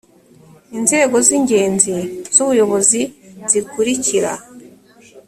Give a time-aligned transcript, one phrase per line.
[0.77, 1.93] inzego z ingenzi
[2.35, 3.01] z ubuyobozi
[3.49, 4.31] zikurikira